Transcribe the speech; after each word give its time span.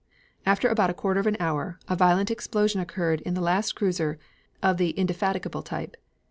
After 0.47 0.67
about 0.67 0.89
a 0.89 0.95
quarter 0.95 1.19
of 1.19 1.27
an 1.27 1.37
hour 1.39 1.77
a 1.87 1.95
violent 1.95 2.31
explosion 2.31 2.81
occurred 2.81 3.21
on 3.23 3.35
the 3.35 3.39
last 3.39 3.75
cruiser 3.75 4.17
of 4.63 4.77
the 4.77 4.97
Indefatigable 4.97 5.61
type. 5.61 5.95